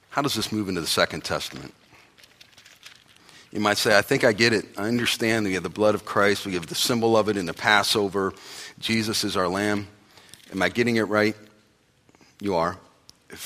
[0.09, 1.74] How does this move into the Second Testament?
[3.55, 4.65] You might say, I think I get it.
[4.77, 6.45] I understand we have the blood of Christ.
[6.45, 8.33] We have the symbol of it in the Passover.
[8.79, 9.87] Jesus is our lamb.
[10.51, 11.37] Am I getting it right?
[12.41, 12.77] You are.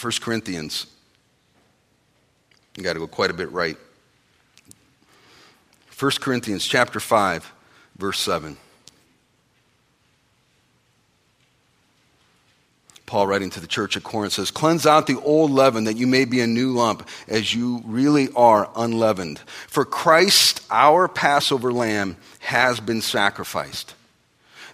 [0.02, 0.88] 1 Corinthians.
[2.76, 3.78] You got to go quite a bit right.
[6.00, 7.54] 1 Corinthians chapter 5,
[8.00, 8.58] verse 7.
[13.10, 16.06] Paul, writing to the church at Corinth, says, Cleanse out the old leaven that you
[16.06, 19.40] may be a new lump, as you really are unleavened.
[19.68, 23.96] For Christ, our Passover lamb, has been sacrificed.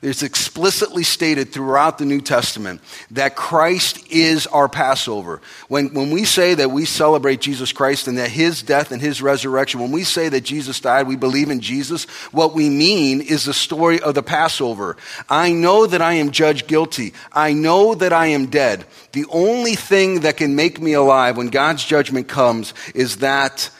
[0.05, 5.41] It's explicitly stated throughout the New Testament that Christ is our Passover.
[5.67, 9.19] When, when we say that we celebrate Jesus Christ and that his death and his
[9.19, 13.45] resurrection, when we say that Jesus died, we believe in Jesus, what we mean is
[13.45, 14.95] the story of the Passover.
[15.27, 17.13] I know that I am judged guilty.
[17.31, 18.85] I know that I am dead.
[19.13, 23.71] The only thing that can make me alive when God's judgment comes is that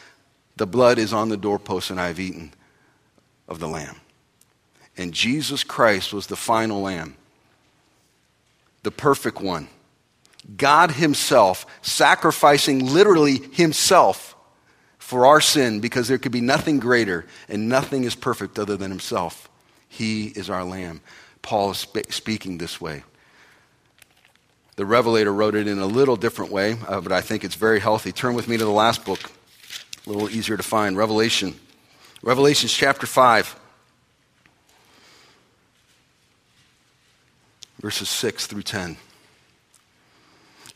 [0.57, 2.51] the blood is on the doorpost and I've eaten
[3.47, 3.97] of the Lamb.
[4.97, 7.15] And Jesus Christ was the final lamb,
[8.83, 9.67] the perfect one.
[10.57, 14.35] God Himself sacrificing literally Himself
[14.97, 18.91] for our sin because there could be nothing greater and nothing is perfect other than
[18.91, 19.49] Himself.
[19.87, 21.01] He is our lamb.
[21.41, 23.03] Paul is sp- speaking this way.
[24.75, 27.79] The Revelator wrote it in a little different way, uh, but I think it's very
[27.79, 28.11] healthy.
[28.11, 29.19] Turn with me to the last book,
[30.05, 31.57] a little easier to find Revelation.
[32.21, 33.55] Revelations chapter 5.
[37.85, 38.97] Verses 6 through 10.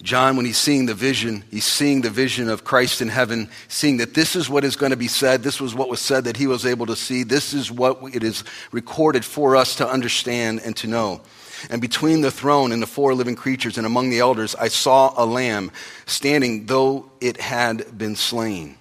[0.04, 3.98] John, when he's seeing the vision, he's seeing the vision of Christ in heaven, seeing
[3.98, 5.42] that this is what is going to be said.
[5.42, 7.24] This was what was said that he was able to see.
[7.24, 11.22] This is what it is recorded for us to understand and to know.
[11.72, 15.12] And between the throne and the four living creatures and among the elders, I saw
[15.18, 15.72] a lamb
[16.06, 18.78] standing, though it had been slain.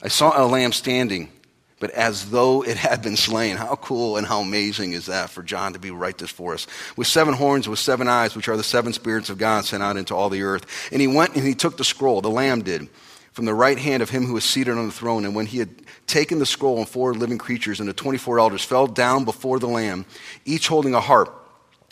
[0.00, 1.32] I saw a lamb standing
[1.80, 3.56] but as though it had been slain.
[3.56, 6.66] How cool and how amazing is that for John to be write this for us?
[6.96, 9.96] With seven horns, with seven eyes, which are the seven spirits of God sent out
[9.96, 10.66] into all the earth.
[10.92, 12.88] And he went and he took the scroll, the Lamb did,
[13.32, 15.24] from the right hand of him who was seated on the throne.
[15.24, 15.70] And when he had
[16.06, 19.66] taken the scroll, and four living creatures and the 24 elders fell down before the
[19.66, 20.06] Lamb,
[20.44, 21.40] each holding a harp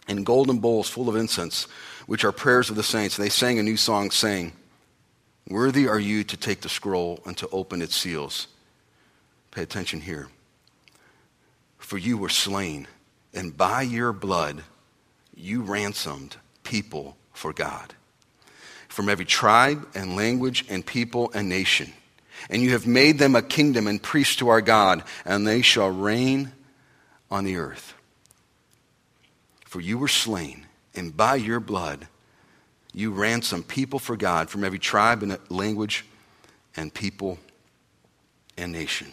[0.09, 1.65] and golden bowls full of incense,
[2.07, 3.19] which are prayers of the saints.
[3.19, 4.53] And they sang a new song, saying,
[5.49, 8.47] Worthy are you to take the scroll and to open its seals.
[9.53, 10.29] Pay attention here.
[11.79, 12.89] For you were slain,
[13.33, 14.65] and by your blood
[15.35, 17.95] you ransomed people for God
[18.89, 21.93] from every tribe and language and people and nation.
[22.51, 25.91] And you have made them a kingdom and priests to our God, and they shall
[25.91, 26.53] reign
[27.31, 27.95] on the earth.
[29.65, 32.09] For you were slain, and by your blood
[32.93, 36.05] you ransomed people for God from every tribe and language
[36.77, 37.39] and people
[38.57, 39.13] and nation.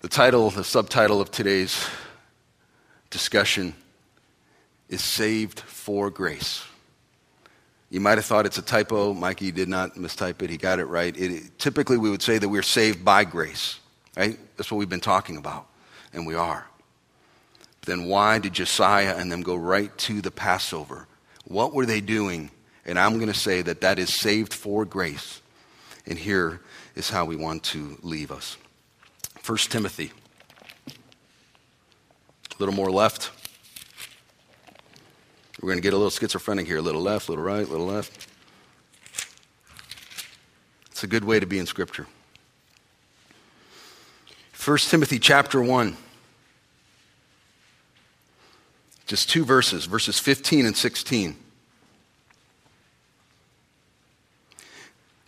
[0.00, 1.84] The title, the subtitle of today's
[3.10, 3.74] discussion
[4.88, 6.64] is Saved for Grace.
[7.90, 9.12] You might have thought it's a typo.
[9.12, 10.50] Mikey did not mistype it.
[10.50, 11.16] He got it right.
[11.16, 13.80] It, typically, we would say that we're saved by grace,
[14.16, 14.38] right?
[14.56, 15.66] That's what we've been talking about,
[16.12, 16.64] and we are.
[17.80, 21.08] But then why did Josiah and them go right to the Passover?
[21.44, 22.52] What were they doing?
[22.86, 25.42] And I'm going to say that that is saved for grace.
[26.06, 26.60] And here
[26.94, 28.58] is how we want to leave us.
[29.48, 30.12] 1 Timothy.
[30.88, 30.92] A
[32.58, 33.30] little more left.
[35.62, 36.76] We're going to get a little schizophrenic here.
[36.76, 38.28] A little left, a little right, a little left.
[40.90, 42.06] It's a good way to be in Scripture.
[44.62, 45.96] 1 Timothy chapter 1.
[49.06, 51.38] Just two verses, verses 15 and 16.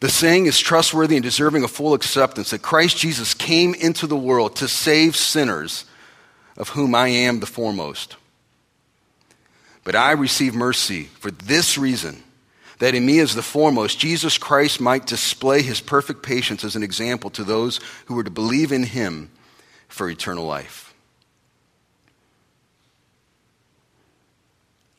[0.01, 4.17] The saying is trustworthy and deserving of full acceptance that Christ Jesus came into the
[4.17, 5.85] world to save sinners,
[6.57, 8.17] of whom I am the foremost.
[9.85, 12.23] But I receive mercy for this reason
[12.79, 16.83] that in me as the foremost, Jesus Christ might display his perfect patience as an
[16.83, 19.31] example to those who were to believe in him
[19.89, 20.95] for eternal life.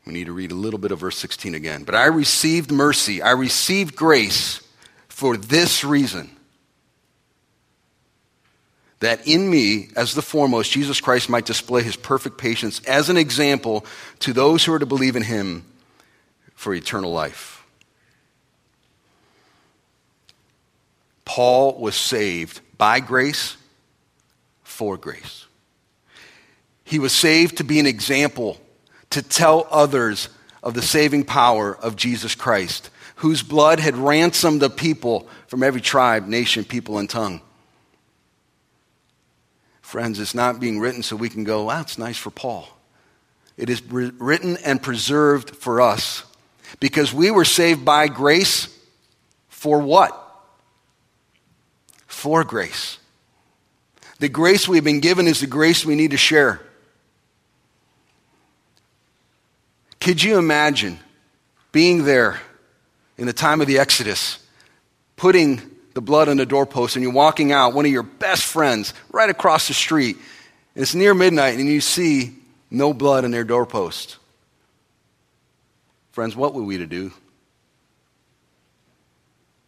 [0.06, 1.86] We need to read a little bit of verse 16 again.
[1.86, 4.62] But I received mercy, I received grace
[5.22, 6.28] for this reason
[9.02, 13.18] that in me, as the foremost, Jesus Christ might display his perfect patience as an
[13.18, 13.86] example
[14.22, 15.64] to those who are to believe in him
[16.56, 17.64] for eternal life.
[21.24, 23.58] Paul was saved by grace
[24.64, 25.46] for grace.
[26.84, 28.60] He was saved to be an example,
[29.12, 30.30] to tell others
[30.64, 32.90] of the saving power of Jesus Christ,
[33.22, 37.40] whose blood had ransomed the people from every tribe, nation, people, and tongue.
[39.84, 42.68] Friends, it's not being written so we can go, wow, it's nice for Paul.
[43.58, 46.24] It is written and preserved for us
[46.80, 48.76] because we were saved by grace
[49.50, 50.20] for what?
[52.08, 52.98] For grace.
[54.18, 56.60] The grace we've been given is the grace we need to share.
[60.00, 60.98] Could you imagine
[61.72, 62.42] being there
[63.22, 64.40] in the time of the Exodus,
[65.16, 65.62] putting
[65.94, 69.30] the blood on the doorpost and you're walking out, one of your best friends right
[69.30, 70.18] across the street,
[70.74, 72.34] and it's near midnight and you see
[72.72, 74.18] no blood on their doorpost.
[76.14, 77.14] Friends, what were we to do?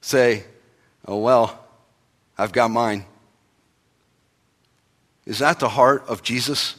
[0.01, 0.45] Say,
[1.07, 1.63] oh, well,
[2.35, 3.05] I've got mine.
[5.27, 6.75] Is that the heart of Jesus?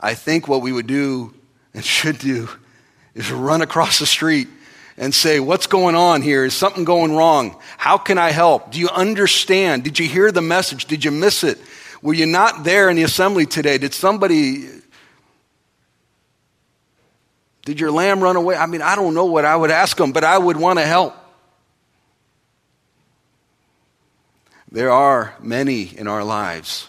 [0.00, 1.32] I think what we would do
[1.72, 2.48] and should do
[3.14, 4.48] is run across the street
[4.96, 6.44] and say, What's going on here?
[6.44, 7.56] Is something going wrong?
[7.78, 8.72] How can I help?
[8.72, 9.84] Do you understand?
[9.84, 10.86] Did you hear the message?
[10.86, 11.58] Did you miss it?
[12.02, 13.78] Were you not there in the assembly today?
[13.78, 14.68] Did somebody.
[17.64, 18.56] Did your lamb run away?
[18.56, 20.84] I mean, I don't know what I would ask them, but I would want to
[20.84, 21.14] help.
[24.72, 26.88] There are many in our lives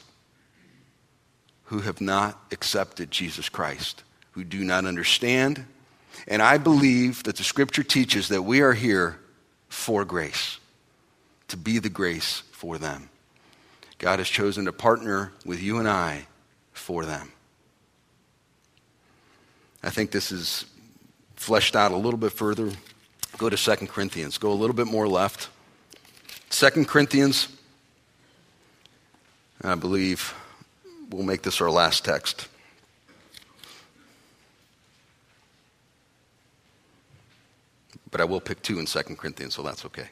[1.66, 5.66] who have not accepted Jesus Christ, who do not understand,
[6.28, 9.20] and I believe that the scripture teaches that we are here
[9.70, 10.60] for grace,
[11.48, 13.10] to be the grace for them.
[13.98, 16.28] God has chosen to partner with you and I
[16.74, 17.32] for them.
[19.84, 20.66] I think this is
[21.36, 22.72] fleshed out a little bit further.
[23.38, 24.38] Go to 2 Corinthians.
[24.38, 25.50] Go a little bit more left.
[26.52, 27.50] 2 Corinthians,
[29.62, 30.34] I believe
[31.10, 32.48] we'll make this our last text.
[38.14, 40.08] But I will pick two in 2 Corinthians, so that's okay.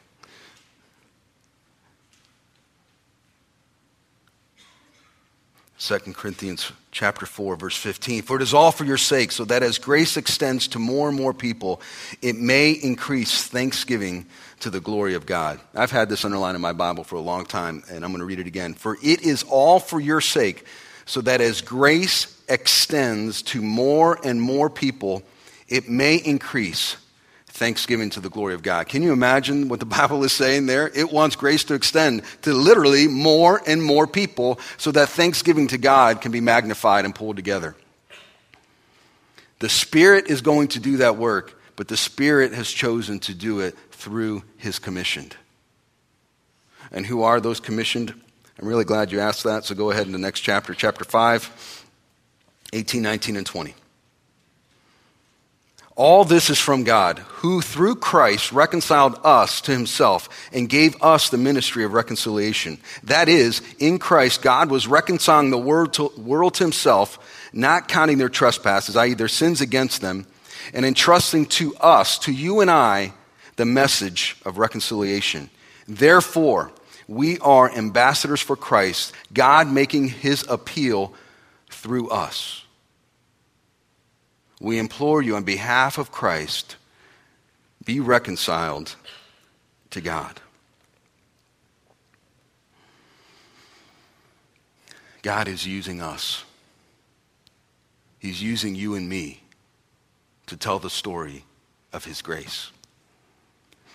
[5.78, 9.64] Second Corinthians chapter 4 verse 15 for it is all for your sake so that
[9.64, 11.80] as grace extends to more and more people
[12.20, 14.24] it may increase thanksgiving
[14.60, 15.58] to the glory of God.
[15.74, 18.26] I've had this underlined in my Bible for a long time and I'm going to
[18.26, 18.74] read it again.
[18.74, 20.66] For it is all for your sake
[21.04, 25.24] so that as grace extends to more and more people
[25.66, 26.96] it may increase
[27.52, 28.88] thanksgiving to the glory of God.
[28.88, 30.88] Can you imagine what the Bible is saying there?
[30.88, 35.78] It wants grace to extend to literally more and more people so that thanksgiving to
[35.78, 37.76] God can be magnified and pulled together.
[39.58, 43.60] The Spirit is going to do that work, but the Spirit has chosen to do
[43.60, 45.36] it through His commissioned.
[46.90, 48.12] And who are those commissioned?
[48.60, 51.84] I'm really glad you asked that, so go ahead in the next chapter, chapter 5,
[52.72, 53.74] 18, 19, and 20.
[55.94, 61.28] All this is from God, who through Christ reconciled us to himself and gave us
[61.28, 62.78] the ministry of reconciliation.
[63.02, 68.16] That is, in Christ, God was reconciling the world to, world to himself, not counting
[68.16, 70.26] their trespasses, i.e., their sins against them,
[70.72, 73.12] and entrusting to us, to you and I,
[73.56, 75.50] the message of reconciliation.
[75.86, 76.72] Therefore,
[77.06, 81.12] we are ambassadors for Christ, God making his appeal
[81.68, 82.61] through us
[84.62, 86.76] we implore you on behalf of Christ,
[87.84, 88.94] be reconciled
[89.90, 90.40] to God.
[95.22, 96.44] God is using us.
[98.20, 99.42] He's using you and me
[100.46, 101.44] to tell the story
[101.92, 102.70] of His grace.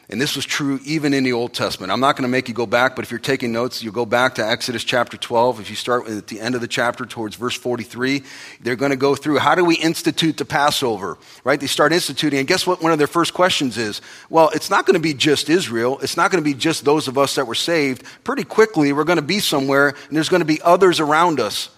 [0.09, 1.91] And this was true even in the Old Testament.
[1.91, 4.05] I'm not going to make you go back, but if you're taking notes, you'll go
[4.05, 5.59] back to Exodus chapter 12.
[5.59, 8.23] If you start at the end of the chapter towards verse 43,
[8.61, 11.59] they're going to go through how do we institute the Passover, right?
[11.59, 14.01] They start instituting, and guess what one of their first questions is?
[14.29, 15.99] Well, it's not going to be just Israel.
[16.01, 18.03] It's not going to be just those of us that were saved.
[18.23, 21.69] Pretty quickly, we're going to be somewhere, and there's going to be others around us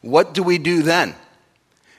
[0.00, 1.14] What do we do then?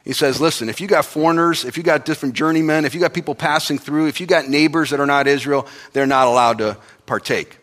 [0.04, 3.14] He says, listen, if you got foreigners, if you got different journeymen, if you got
[3.14, 6.78] people passing through, if you got neighbors that are not Israel, they're not allowed to
[7.06, 7.58] partake.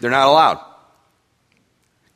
[0.00, 0.60] They're not allowed.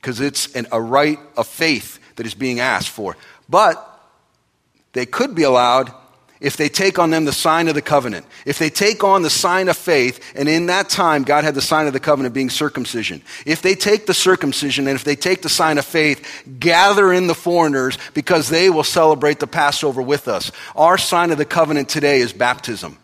[0.00, 3.16] Because it's an, a rite of faith that is being asked for.
[3.48, 3.88] But
[4.92, 5.92] they could be allowed
[6.42, 8.26] if they take on them the sign of the covenant.
[8.44, 11.62] If they take on the sign of faith, and in that time, God had the
[11.62, 13.22] sign of the covenant being circumcision.
[13.46, 17.28] If they take the circumcision and if they take the sign of faith, gather in
[17.28, 20.50] the foreigners because they will celebrate the Passover with us.
[20.74, 22.98] Our sign of the covenant today is baptism.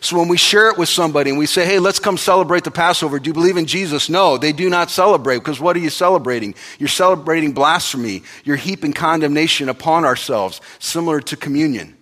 [0.00, 2.70] So when we share it with somebody and we say, hey, let's come celebrate the
[2.70, 4.08] Passover, do you believe in Jesus?
[4.10, 6.54] No, they do not celebrate because what are you celebrating?
[6.78, 8.22] You're celebrating blasphemy.
[8.44, 11.96] You're heaping condemnation upon ourselves, similar to communion.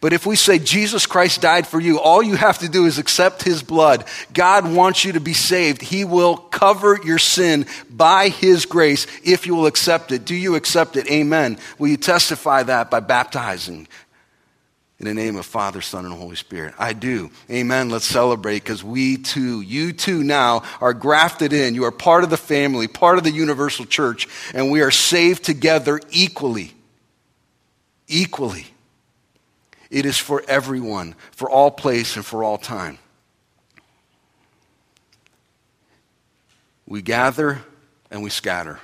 [0.00, 2.98] But if we say Jesus Christ died for you, all you have to do is
[2.98, 4.04] accept his blood.
[4.32, 5.82] God wants you to be saved.
[5.82, 10.24] He will cover your sin by his grace if you will accept it.
[10.24, 11.10] Do you accept it?
[11.10, 11.58] Amen.
[11.78, 13.88] Will you testify that by baptizing
[15.00, 16.74] in the name of Father, Son, and Holy Spirit?
[16.78, 17.32] I do.
[17.50, 17.90] Amen.
[17.90, 21.74] Let's celebrate because we too, you too now are grafted in.
[21.74, 25.42] You are part of the family, part of the universal church, and we are saved
[25.42, 26.72] together equally.
[28.06, 28.68] Equally.
[29.90, 32.98] It is for everyone, for all place, and for all time.
[36.86, 37.60] We gather
[38.10, 38.80] and we scatter.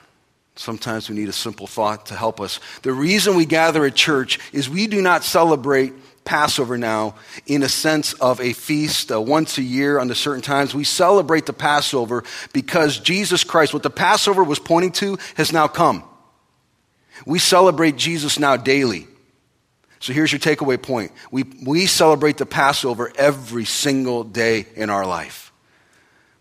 [0.57, 2.61] Sometimes we need a simple thought to help us.
[2.83, 5.93] The reason we gather at church is we do not celebrate
[6.25, 10.75] Passover now in a sense of a feast uh, once a year under certain times.
[10.75, 15.69] We celebrate the Passover because Jesus Christ, what the Passover was pointing to, has now
[15.69, 16.05] come.
[17.27, 19.07] We celebrate Jesus now daily.
[20.05, 21.13] So here's your takeaway point.
[21.31, 25.51] We, we celebrate the Passover every single day in our life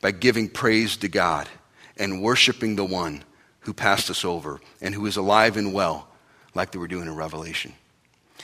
[0.01, 1.47] by giving praise to God
[1.95, 3.23] and worshiping the one
[3.61, 6.09] who passed us over and who is alive and well,
[6.53, 7.71] like they were doing in Revelation.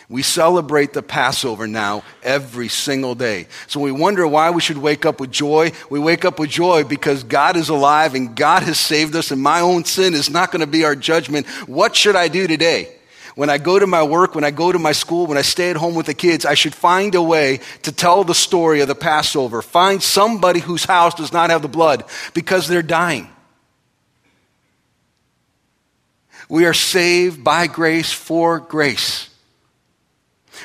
[0.07, 3.47] We celebrate the Passover now every single day.
[3.67, 5.73] So we wonder why we should wake up with joy.
[5.89, 9.41] We wake up with joy because God is alive and God has saved us, and
[9.41, 11.45] my own sin is not going to be our judgment.
[11.67, 12.95] What should I do today?
[13.39, 15.69] When I go to my work, when I go to my school, when I stay
[15.69, 18.89] at home with the kids, I should find a way to tell the story of
[18.89, 19.61] the Passover.
[19.61, 23.29] Find somebody whose house does not have the blood because they're dying.
[26.49, 29.29] We are saved by grace for grace.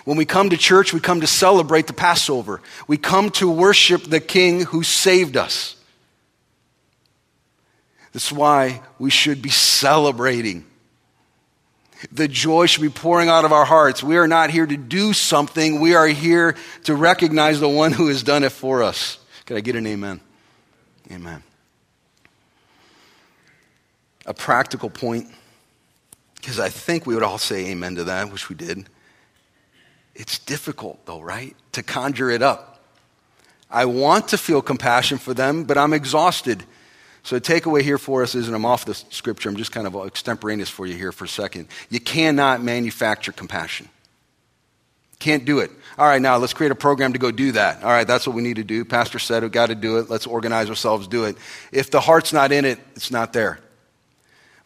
[0.05, 2.61] When we come to church, we come to celebrate the Passover.
[2.89, 5.77] We come to worship the King who saved us.
[8.12, 10.64] That's why we should be celebrating
[12.12, 14.03] the joy should be pouring out of our hearts.
[14.03, 15.80] We are not here to do something.
[15.80, 19.18] We are here to recognize the one who has done it for us.
[19.47, 20.20] Can I get an amen?
[21.11, 21.42] Amen.
[24.26, 25.28] A practical point,
[26.36, 28.86] because I think we would all say amen to that, which we did.
[30.14, 31.55] It's difficult, though, right?
[31.72, 32.80] To conjure it up.
[33.70, 36.64] I want to feel compassion for them, but I'm exhausted.
[37.25, 39.87] So, the takeaway here for us is, and I'm off the scripture, I'm just kind
[39.87, 41.68] of extemporaneous for you here for a second.
[41.89, 43.89] You cannot manufacture compassion.
[45.20, 45.70] Can't do it.
[45.97, 47.83] All right, now let's create a program to go do that.
[47.83, 48.85] All right, that's what we need to do.
[48.85, 50.11] Pastor said we've got to do it.
[50.11, 51.39] Let's organize ourselves, do it.
[51.72, 53.59] If the heart's not in it, it's not there.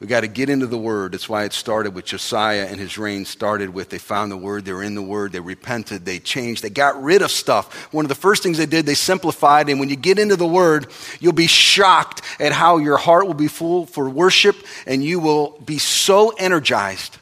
[0.01, 1.13] We got to get into the Word.
[1.13, 4.65] That's why it started with Josiah and his reign started with they found the Word,
[4.65, 7.93] they were in the Word, they repented, they changed, they got rid of stuff.
[7.93, 9.69] One of the first things they did, they simplified.
[9.69, 10.87] And when you get into the Word,
[11.19, 14.55] you'll be shocked at how your heart will be full for worship
[14.87, 17.19] and you will be so energized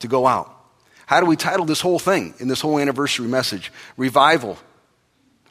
[0.00, 0.54] to go out.
[1.06, 3.72] How do we title this whole thing in this whole anniversary message?
[3.96, 4.58] Revival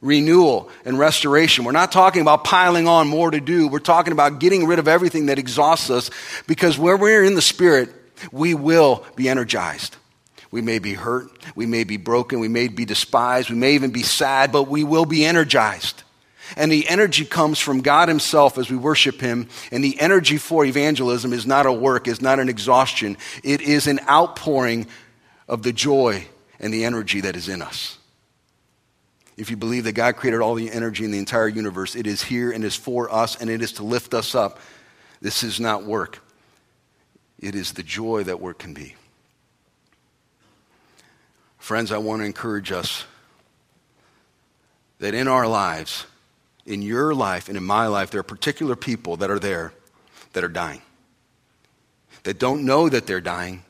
[0.01, 1.65] renewal and restoration.
[1.65, 3.67] We're not talking about piling on more to do.
[3.67, 6.09] We're talking about getting rid of everything that exhausts us
[6.47, 7.89] because when we're in the Spirit,
[8.31, 9.95] we will be energized.
[10.49, 13.91] We may be hurt, we may be broken, we may be despised, we may even
[13.91, 16.03] be sad, but we will be energized.
[16.55, 19.49] And the energy comes from God Himself as we worship Him.
[19.71, 23.17] And the energy for evangelism is not a work, is not an exhaustion.
[23.43, 24.87] It is an outpouring
[25.49, 26.25] of the joy
[26.59, 27.96] and the energy that is in us.
[29.37, 32.23] If you believe that God created all the energy in the entire universe, it is
[32.23, 34.59] here and is for us and it is to lift us up.
[35.21, 36.19] This is not work,
[37.39, 38.95] it is the joy that work can be.
[41.59, 43.05] Friends, I want to encourage us
[44.99, 46.05] that in our lives,
[46.65, 49.73] in your life and in my life, there are particular people that are there
[50.33, 50.81] that are dying,
[52.23, 53.63] that don't know that they're dying,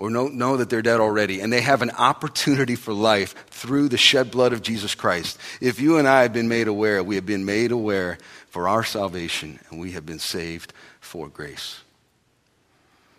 [0.00, 3.86] or know, know that they're dead already, and they have an opportunity for life through
[3.86, 5.38] the shed blood of Jesus Christ.
[5.60, 8.16] If you and I have been made aware, we have been made aware
[8.48, 11.82] for our salvation, and we have been saved for grace.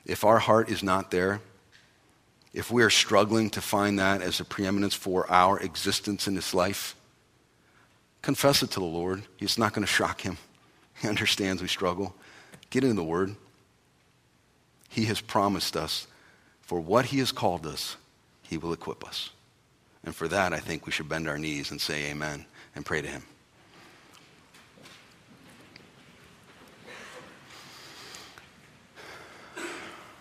[0.05, 1.39] if our heart is not there,
[2.51, 6.51] if we are struggling to find that as a preeminence for our existence in this
[6.51, 6.95] life,
[8.23, 9.21] confess it to the Lord.
[9.37, 10.37] It's not going to shock him.
[11.01, 12.15] He understands we struggle.
[12.71, 13.35] Get into the Word.
[14.89, 16.07] He has promised us
[16.71, 17.97] for what He has called us,
[18.43, 19.31] He will equip us.
[20.05, 23.01] And for that, I think we should bend our knees and say amen and pray
[23.01, 23.23] to Him.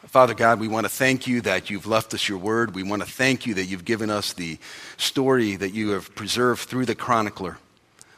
[0.08, 2.74] Father God, we want to thank you that you've left us your word.
[2.74, 4.58] We want to thank you that you've given us the
[4.96, 7.58] story that you have preserved through the chronicler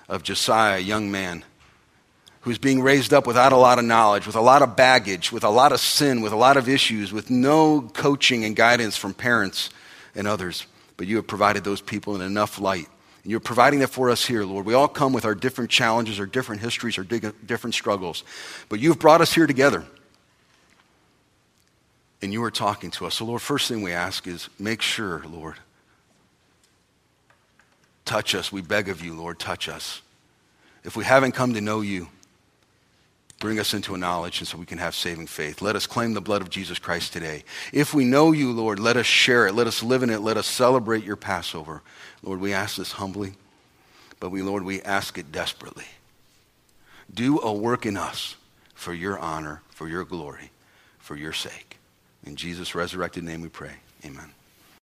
[0.09, 1.45] of Josiah, a young man
[2.43, 5.45] who's being raised up without a lot of knowledge, with a lot of baggage, with
[5.45, 9.15] a lot of sin, with a lot of issues, with no coaching and guidance from
[9.15, 9.71] parents
[10.15, 10.67] and others.
[10.97, 12.89] But you have provided those people in enough light.
[13.23, 14.67] And you're providing that for us here, Lord.
[14.67, 18.25] We all come with our different challenges, our different histories, our different struggles.
[18.69, 19.85] But you've brought us here together
[22.23, 23.17] and you are talking to us.
[23.17, 25.57] So, Lord, first thing we ask is make sure, Lord,
[28.05, 28.51] touch us.
[28.51, 30.03] We beg of you, Lord, touch us.
[30.85, 32.09] If we haven't come to know you,
[33.43, 35.61] bring us into a knowledge and so we can have saving faith.
[35.61, 37.43] Let us claim the blood of Jesus Christ today.
[37.73, 39.55] If we know you, Lord, let us share it.
[39.55, 40.21] Let us live in it.
[40.21, 41.83] Let us celebrate your Passover.
[42.23, 43.35] Lord, we ask this humbly,
[44.21, 45.87] but we, Lord, we ask it desperately.
[47.13, 48.37] Do a work in us
[48.75, 50.53] for your honor, for your glory,
[51.01, 51.79] for your sake.
[52.25, 53.75] In Jesus' resurrected name we pray.
[54.05, 54.31] Amen.